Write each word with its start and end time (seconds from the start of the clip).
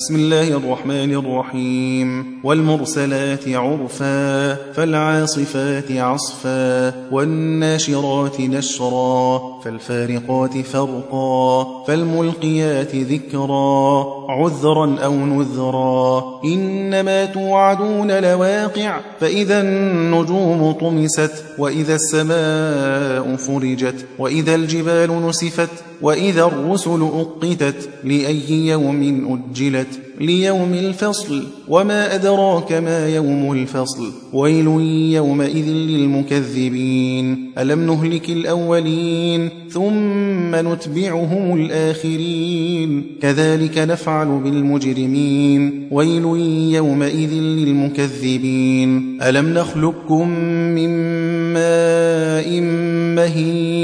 بسم 0.00 0.16
الله 0.16 0.56
الرحمن 0.56 1.14
الرحيم. 1.14 2.40
والمرسلات 2.44 3.48
عرفا 3.48 4.54
فالعاصفات 4.72 5.92
عصفا 5.92 6.94
والناشرات 7.12 8.40
نشرا 8.40 9.40
فالفارقات 9.64 10.58
فرقا 10.58 11.84
فالملقيات 11.86 12.94
ذكرا 12.94 14.04
عذرا 14.28 14.96
أو 15.04 15.14
نذرا. 15.14 16.40
إنما 16.44 17.24
توعدون 17.24 18.10
لواقع 18.10 19.00
فإذا 19.20 19.60
النجوم 19.60 20.72
طمست 20.72 21.44
وإذا 21.58 21.94
السماء 21.94 23.36
فرجت 23.36 24.06
وإذا 24.18 24.54
الجبال 24.54 25.26
نسفت 25.28 25.70
وإذا 26.02 26.44
الرسل 26.44 27.02
أقتت 27.02 27.88
لأي 28.04 28.66
يوم 28.66 29.40
أجلت. 29.52 29.83
ليوم 30.20 30.74
الفصل 30.74 31.42
وما 31.68 32.14
أدراك 32.14 32.72
ما 32.72 33.08
يوم 33.08 33.52
الفصل 33.52 34.12
ويل 34.32 34.66
يومئذ 35.14 35.66
للمكذبين 35.66 37.52
ألم 37.58 37.86
نهلك 37.86 38.30
الأولين 38.30 39.50
ثم 39.70 40.54
نتبعهم 40.54 41.56
الآخرين 41.56 43.04
كذلك 43.22 43.78
نفعل 43.78 44.40
بالمجرمين 44.44 45.88
ويل 45.90 46.24
يومئذ 46.74 47.32
للمكذبين 47.32 49.22
ألم 49.22 49.54
نخلقكم 49.54 50.28
من 50.74 50.90
ماء 51.52 52.60
مهين 53.16 53.83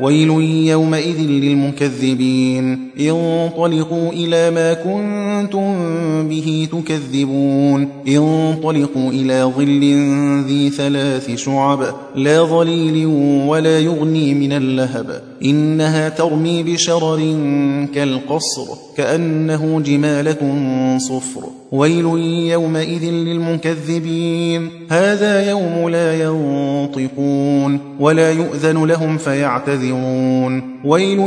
ويل 0.00 0.30
يومئذ 0.68 1.20
للمكذبين. 1.20 2.90
انطلقوا 3.00 4.12
إلى 4.12 4.50
ما 4.50 4.72
كنتم 4.72 5.74
به 6.28 6.68
تكذبون. 6.72 7.88
انطلقوا 8.08 9.10
إلى 9.10 9.52
ظل 9.56 9.80
ذي 10.46 10.70
ثلاث 10.70 11.34
شعب. 11.34 11.86
لا 12.16 12.42
ظليل 12.42 13.06
ولا 13.46 13.80
يغني 13.80 14.34
من 14.34 14.52
اللهب. 14.52 15.22
إنها 15.44 16.08
ترمي 16.08 16.62
بشرر 16.62 17.18
كالقصر 17.94 18.66
كأنه 18.96 19.80
جمالة 19.80 20.54
صفر. 20.98 21.40
ويل 21.72 22.06
يومئذ 22.50 23.04
للمكذبين. 23.04 24.70
هذا 24.90 25.50
يوم 25.50 25.88
لا 25.88 26.22
ينطقون. 26.22 27.78
ولا 28.00 28.32
يؤذن 28.32 28.84
لهم 28.84 29.18
فيعتذرون. 29.18 29.85
ويل 30.84 31.18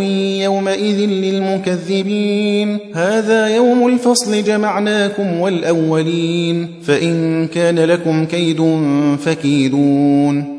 يومئذ 0.44 1.10
للمكذبين. 1.10 2.78
هذا 2.94 3.48
يوم 3.48 3.88
الفصل 3.88 4.44
جمعناكم 4.44 5.40
والأولين. 5.40 6.68
فإن 6.84 7.48
كان 7.48 7.80
لكم 7.80 8.26
كيد 8.26 8.80
فكيدون. 9.26 10.59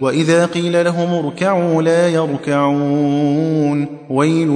وإذا 0.00 0.46
قيل 0.46 0.84
لهم 0.84 1.24
اركعوا 1.24 1.82
لا 1.82 2.08
يركعون 2.08 3.86
ويل 4.10 4.50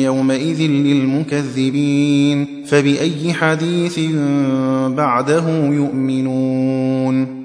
يومئذ 0.00 0.62
للمكذبين 0.62 2.46
فبأي 2.66 3.32
حديث 3.32 4.00
بعده 4.96 5.48
يؤمنون 5.66 7.39